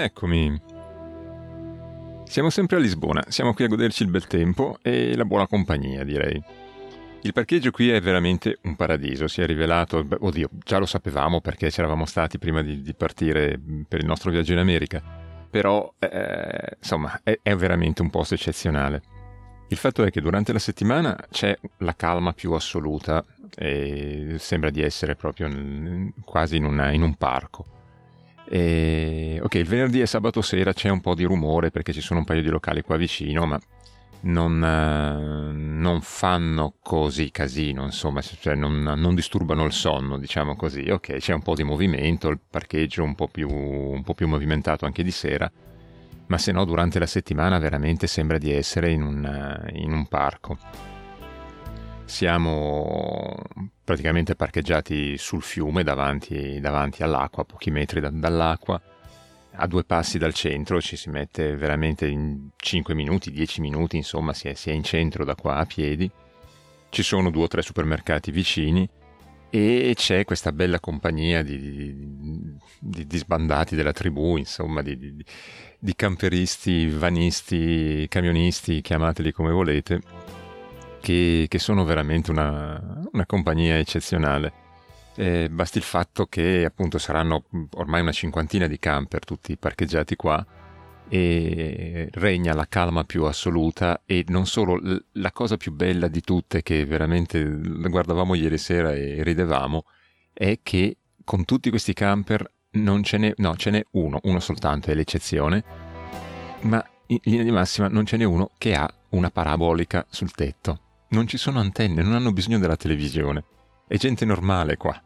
[0.00, 0.56] Eccomi.
[2.22, 6.04] Siamo sempre a Lisbona, siamo qui a goderci il bel tempo e la buona compagnia,
[6.04, 6.40] direi.
[7.22, 11.68] Il parcheggio qui è veramente un paradiso, si è rivelato, oddio, già lo sapevamo perché
[11.70, 15.02] c'eravamo stati prima di, di partire per il nostro viaggio in America,
[15.50, 19.02] però eh, insomma è, è veramente un posto eccezionale.
[19.66, 24.80] Il fatto è che durante la settimana c'è la calma più assoluta e sembra di
[24.80, 25.48] essere proprio
[26.24, 27.77] quasi in, una, in un parco.
[28.50, 32.20] E, ok, il venerdì e sabato sera c'è un po' di rumore perché ci sono
[32.20, 33.60] un paio di locali qua vicino, ma
[34.20, 40.88] non, eh, non fanno così casino, insomma, cioè non, non, disturbano il sonno, diciamo così.
[40.90, 44.86] Ok, c'è un po' di movimento, il parcheggio un po' più, un po più movimentato
[44.86, 45.50] anche di sera,
[46.26, 50.58] ma se no durante la settimana veramente sembra di essere in un, in un parco.
[52.08, 53.36] Siamo
[53.84, 58.80] praticamente parcheggiati sul fiume davanti, davanti all'acqua, a pochi metri da, dall'acqua
[59.52, 64.32] a due passi dal centro, ci si mette veramente in 5 minuti, 10 minuti, insomma
[64.32, 66.10] si è, si è in centro da qua a piedi.
[66.88, 68.88] Ci sono due o tre supermercati vicini
[69.50, 74.96] e c'è questa bella compagnia di, di, di, di sbandati della tribù, insomma, di,
[75.78, 80.00] di, camperisti, vanisti, camionisti, chiamateli come volete,
[81.00, 84.66] che, che sono veramente una, una compagnia eccezionale.
[85.14, 90.46] Eh, basti il fatto che appunto saranno ormai una cinquantina di camper tutti parcheggiati qua
[91.08, 94.78] e regna la calma più assoluta e non solo
[95.12, 99.84] la cosa più bella di tutte che veramente guardavamo ieri sera e ridevamo
[100.32, 104.90] è che con tutti questi camper non ce n'è, no, ce n'è uno, uno soltanto
[104.90, 105.64] è l'eccezione,
[106.62, 110.80] ma in linea di massima non ce n'è uno che ha una parabolica sul tetto.
[111.10, 113.42] Non ci sono antenne, non hanno bisogno della televisione.
[113.86, 115.00] È gente normale qua.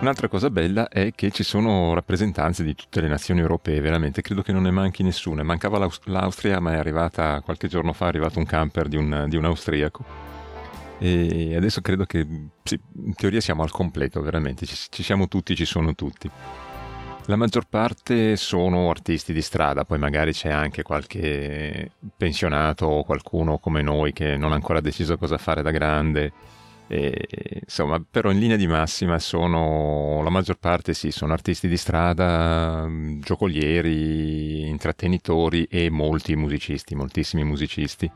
[0.00, 4.42] Un'altra cosa bella è che ci sono rappresentanze di tutte le nazioni europee, veramente, credo
[4.42, 5.44] che non ne manchi nessuna.
[5.44, 9.26] Mancava l'Aust- l'Austria, ma è arrivata qualche giorno fa, è arrivato un camper di un,
[9.28, 10.04] di un austriaco.
[10.98, 12.26] E adesso credo che,
[12.64, 16.28] sì, in teoria siamo al completo, veramente, ci, ci siamo tutti, ci sono tutti.
[17.26, 23.56] La maggior parte sono artisti di strada, poi magari c'è anche qualche pensionato o qualcuno
[23.56, 26.32] come noi che non ha ancora deciso cosa fare da grande.
[26.86, 27.26] E,
[27.62, 32.86] insomma, però in linea di massima sono la maggior parte sì, sono artisti di strada,
[33.20, 38.10] giocolieri, intrattenitori e molti musicisti, moltissimi musicisti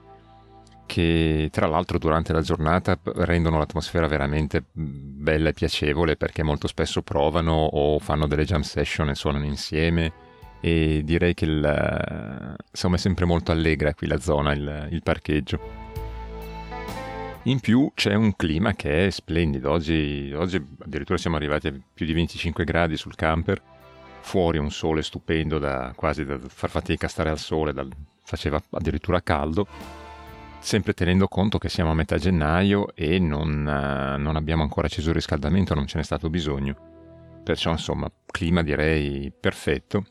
[0.88, 7.02] che tra l'altro durante la giornata rendono l'atmosfera veramente bella e piacevole perché molto spesso
[7.02, 10.26] provano o fanno delle jam session e suonano insieme.
[10.60, 15.60] E direi che il, insomma è sempre molto allegra qui la zona, il, il parcheggio.
[17.44, 22.06] In più c'è un clima che è splendido, oggi, oggi addirittura siamo arrivati a più
[22.06, 23.60] di 25 gradi sul camper,
[24.20, 27.88] fuori un sole stupendo da quasi da far fatica a stare al sole, dal,
[28.22, 30.06] faceva addirittura caldo
[30.60, 35.08] sempre tenendo conto che siamo a metà gennaio e non, uh, non abbiamo ancora acceso
[35.08, 37.40] il riscaldamento, non ce n'è stato bisogno.
[37.42, 40.04] Perciò, insomma, clima direi perfetto.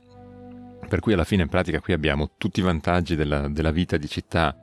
[0.88, 4.08] Per cui alla fine in pratica qui abbiamo tutti i vantaggi della, della vita di
[4.08, 4.56] città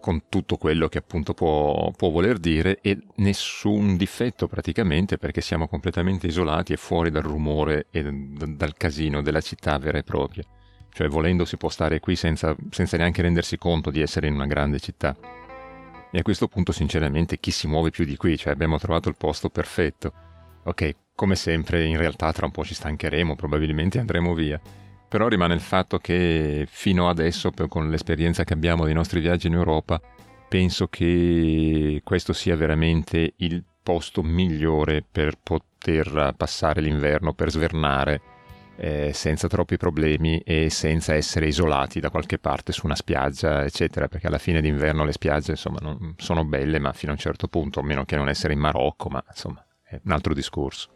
[0.00, 5.68] con tutto quello che appunto può, può, voler dire e nessun difetto praticamente perché siamo
[5.68, 10.42] completamente isolati e fuori dal rumore e dal casino della città vera e propria
[10.92, 14.46] cioè volendo si può stare qui senza, senza neanche rendersi conto di essere in una
[14.46, 15.16] grande città.
[16.12, 18.36] E a questo punto sinceramente chi si muove più di qui?
[18.36, 20.12] Cioè abbiamo trovato il posto perfetto.
[20.64, 24.60] Ok, come sempre in realtà tra un po' ci stancheremo, probabilmente andremo via.
[25.08, 29.54] Però rimane il fatto che fino adesso, con l'esperienza che abbiamo dei nostri viaggi in
[29.54, 30.00] Europa,
[30.48, 38.20] penso che questo sia veramente il posto migliore per poter passare l'inverno, per svernare
[38.80, 44.08] eh, senza troppi problemi e senza essere isolati da qualche parte su una spiaggia, eccetera,
[44.08, 47.46] perché alla fine d'inverno le spiagge insomma non sono belle, ma fino a un certo
[47.46, 50.88] punto, a meno che non essere in Marocco, ma insomma è un altro discorso.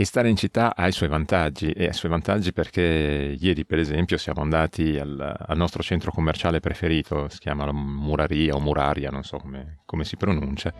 [0.00, 3.66] E stare in città ha i suoi vantaggi, e ha i suoi vantaggi perché ieri,
[3.66, 9.10] per esempio, siamo andati al, al nostro centro commerciale preferito, si chiama Muraria o Muraria,
[9.10, 10.72] non so come, come si pronuncia,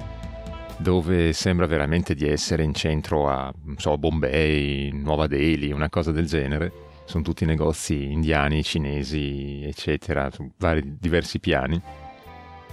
[0.78, 6.26] dove sembra veramente di essere in centro a so, Bombay, Nuova Delhi, una cosa del
[6.26, 6.72] genere.
[7.04, 11.80] Sono tutti negozi indiani, cinesi, eccetera, su vari diversi piani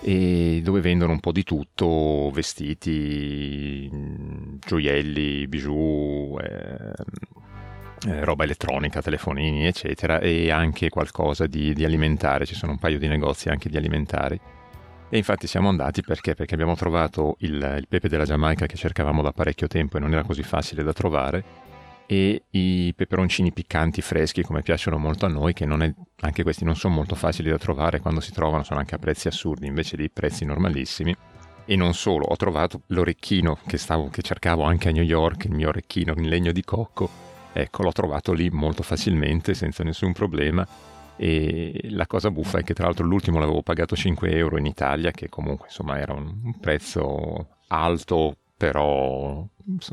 [0.02, 3.90] e dove vendono un po' di tutto, vestiti,
[4.60, 6.92] gioielli, bijou, eh,
[8.08, 13.00] eh, roba elettronica, telefonini, eccetera, e anche qualcosa di, di alimentare, ci sono un paio
[13.00, 14.40] di negozi anche di alimentari.
[15.10, 16.34] E infatti siamo andati perché?
[16.34, 20.12] Perché abbiamo trovato il, il pepe della Giamaica che cercavamo da parecchio tempo e non
[20.12, 21.64] era così facile da trovare
[22.08, 26.76] e i peperoncini piccanti freschi come piacciono molto a noi, che è, anche questi non
[26.76, 30.10] sono molto facili da trovare, quando si trovano sono anche a prezzi assurdi, invece di
[30.10, 31.16] prezzi normalissimi.
[31.68, 35.54] E non solo, ho trovato l'orecchino che, stavo, che cercavo anche a New York, il
[35.54, 37.10] mio orecchino in legno di cocco,
[37.54, 40.66] ecco l'ho trovato lì molto facilmente, senza nessun problema.
[41.18, 45.12] E la cosa buffa è che tra l'altro l'ultimo l'avevo pagato 5 euro in Italia,
[45.12, 49.46] che comunque insomma era un prezzo alto, però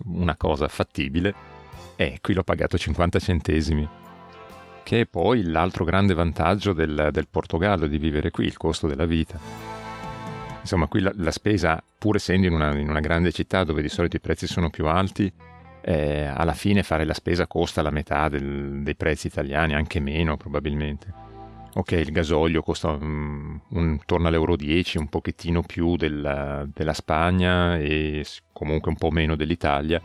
[0.05, 1.35] una cosa fattibile
[1.97, 3.89] e qui l'ho pagato 50 centesimi.
[4.85, 9.07] Che è poi l'altro grande vantaggio del, del Portogallo di vivere qui, il costo della
[9.07, 9.39] vita.
[10.61, 13.89] Insomma, qui la, la spesa, pur essendo in una, in una, grande città dove di
[13.89, 15.33] solito i prezzi sono più alti,
[15.83, 20.37] eh, alla fine fare la spesa costa la metà del, dei prezzi italiani, anche meno
[20.37, 21.31] probabilmente.
[21.75, 28.25] Ok, il gasolio costa um, intorno all'euro 10, un pochettino più della, della Spagna e
[28.53, 30.01] comunque un po' meno dell'Italia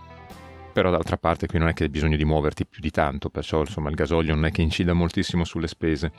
[0.78, 3.62] però d'altra parte qui non è che hai bisogno di muoverti più di tanto, perciò
[3.62, 6.12] insomma il gasolio non è che incida moltissimo sulle spese.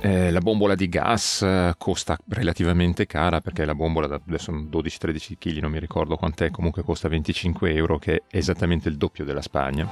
[0.00, 5.34] Eh, la bombola di gas eh, costa relativamente cara perché la bombola da adesso 12-13
[5.38, 9.42] kg, non mi ricordo quant'è, comunque costa 25 euro, che è esattamente il doppio della
[9.42, 9.88] Spagna.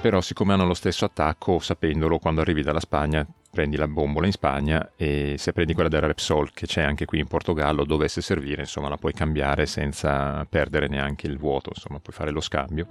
[0.00, 4.32] Però siccome hanno lo stesso attacco, sapendolo, quando arrivi dalla Spagna prendi la bombola in
[4.32, 8.62] Spagna e se prendi quella della Repsol che c'è anche qui in Portogallo dovesse servire
[8.62, 12.86] insomma la puoi cambiare senza perdere neanche il vuoto insomma puoi fare lo scambio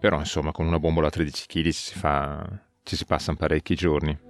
[0.00, 2.44] però insomma con una bombola a 13 kg si, fa,
[2.82, 4.27] ci si passano parecchi giorni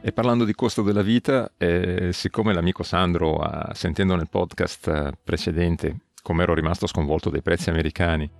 [0.00, 5.96] e parlando di costo della vita eh, siccome l'amico Sandro ha, sentendo nel podcast precedente
[6.22, 8.30] come ero rimasto sconvolto dai prezzi americani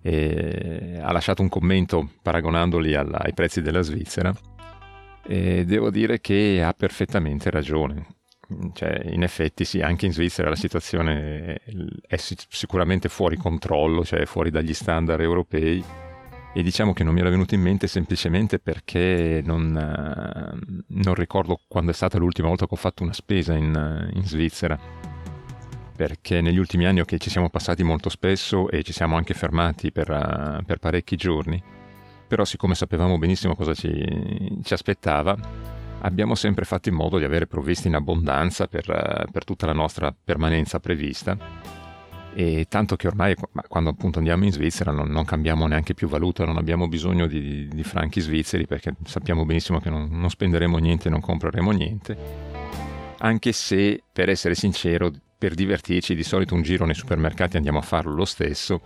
[0.00, 4.32] e ha lasciato un commento paragonandoli alla, ai prezzi della Svizzera
[5.26, 8.06] e devo dire che ha perfettamente ragione.
[8.74, 11.60] Cioè, in effetti sì, anche in Svizzera la situazione
[12.06, 15.84] è sicuramente fuori controllo, cioè fuori dagli standard europei
[16.56, 19.72] e diciamo che non mi era venuto in mente semplicemente perché non,
[20.86, 24.78] non ricordo quando è stata l'ultima volta che ho fatto una spesa in, in Svizzera
[25.94, 29.92] perché negli ultimi anni okay, ci siamo passati molto spesso e ci siamo anche fermati
[29.92, 31.62] per, per parecchi giorni
[32.26, 35.36] però siccome sapevamo benissimo cosa ci, ci, aspettava,
[36.00, 40.14] abbiamo sempre fatto in modo di avere provvisti in abbondanza per, per tutta la nostra
[40.24, 41.36] permanenza prevista.
[42.38, 43.34] E tanto che ormai
[43.66, 47.66] quando appunto andiamo in Svizzera non, non cambiamo neanche più valuta, non abbiamo bisogno di,
[47.66, 52.16] di franchi svizzeri perché sappiamo benissimo che non, non spenderemo niente, non compreremo niente.
[53.20, 57.82] Anche se, per essere sincero, per divertirci di solito un giro nei supermercati andiamo a
[57.82, 58.82] farlo lo stesso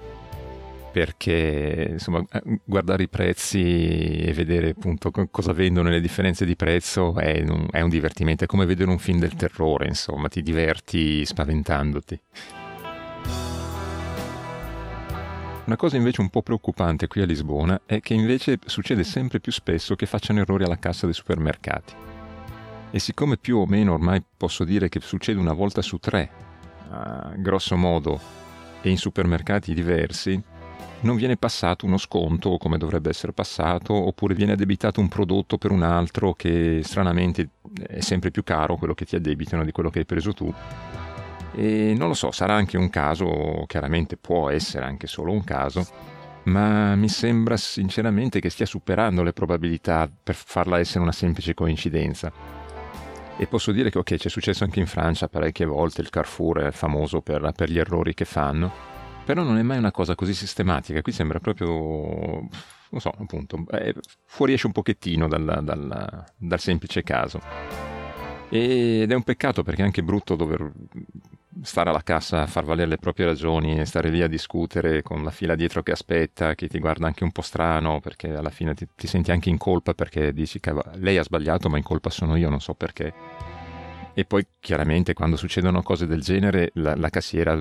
[0.92, 7.16] perché insomma, eh, guardare i prezzi e vedere appunto cosa vendono le differenze di prezzo
[7.16, 11.24] è un, è un divertimento, è come vedere un film del terrore, insomma, ti diverti
[11.24, 12.20] spaventandoti.
[15.70, 19.52] Una cosa invece un po' preoccupante qui a Lisbona è che invece succede sempre più
[19.52, 21.94] spesso che facciano errori alla cassa dei supermercati.
[22.90, 26.28] E siccome più o meno ormai posso dire che succede una volta su tre,
[26.90, 28.20] a grosso modo,
[28.82, 30.42] e in supermercati diversi,
[31.02, 35.70] non viene passato uno sconto come dovrebbe essere passato, oppure viene addebitato un prodotto per
[35.70, 37.50] un altro che stranamente
[37.86, 40.52] è sempre più caro quello che ti addebitano di quello che hai preso tu.
[41.52, 45.86] E non lo so, sarà anche un caso, chiaramente può essere anche solo un caso,
[46.44, 52.32] ma mi sembra sinceramente che stia superando le probabilità per farla essere una semplice coincidenza.
[53.36, 56.70] E posso dire che ok, c'è successo anche in Francia parecchie volte, il Carrefour è
[56.72, 58.70] famoso per, per gli errori che fanno,
[59.24, 63.94] però non è mai una cosa così sistematica, qui sembra proprio, non so, appunto, eh,
[64.24, 67.40] fuoriesce un pochettino dal, dal, dal semplice caso.
[68.50, 70.70] Ed è un peccato perché è anche brutto dover
[71.62, 75.24] stare alla cassa a far valere le proprie ragioni e stare lì a discutere con
[75.24, 78.74] la fila dietro che aspetta, che ti guarda anche un po' strano perché alla fine
[78.74, 82.10] ti, ti senti anche in colpa perché dici che lei ha sbagliato ma in colpa
[82.10, 83.12] sono io, non so perché.
[84.14, 87.58] E poi chiaramente quando succedono cose del genere la, la cassiera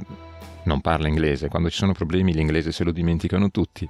[0.63, 3.89] non parla inglese, quando ci sono problemi l'inglese se lo dimenticano tutti.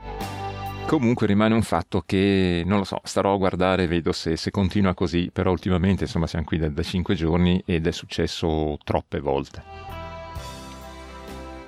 [0.90, 4.96] Comunque rimane un fatto che, non lo so, starò a guardare vedo se, se continua
[4.96, 9.62] così, però ultimamente insomma siamo qui da, da 5 giorni ed è successo troppe volte.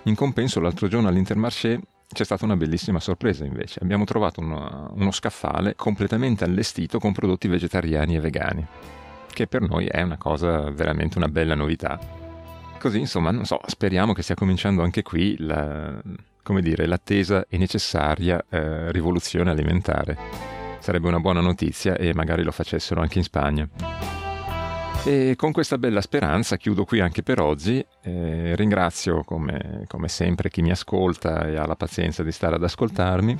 [0.06, 1.80] In compenso l'altro giorno all'Intermarché
[2.12, 3.80] c'è stata una bellissima sorpresa invece.
[3.84, 8.66] Abbiamo trovato uno, uno scaffale completamente allestito con prodotti vegetariani e vegani,
[9.32, 12.21] che per noi è una cosa veramente una bella novità
[12.82, 16.02] Così, insomma, non so, speriamo che stia cominciando anche qui la,
[16.42, 20.18] come dire, l'attesa e necessaria eh, rivoluzione alimentare.
[20.80, 23.70] Sarebbe una buona notizia e magari lo facessero anche in Spagna.
[25.06, 27.86] E con questa bella speranza chiudo qui anche per oggi.
[28.02, 32.64] Eh, ringrazio come, come, sempre chi mi ascolta e ha la pazienza di stare ad
[32.64, 33.38] ascoltarmi.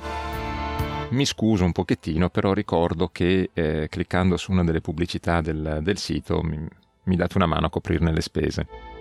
[1.10, 5.98] Mi scuso un pochettino, però ricordo che eh, cliccando su una delle pubblicità del, del
[5.98, 6.64] sito mi,
[7.04, 8.91] mi date una mano a coprirne le spese.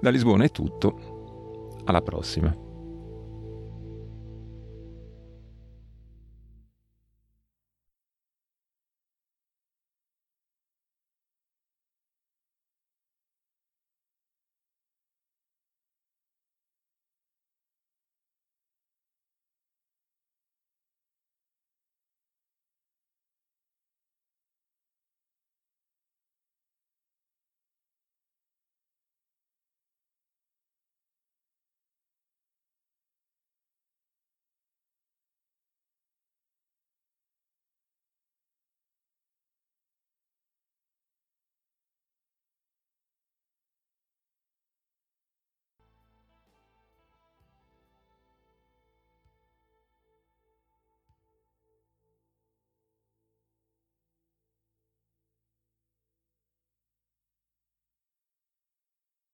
[0.00, 2.65] Da Lisbona è tutto, alla prossima.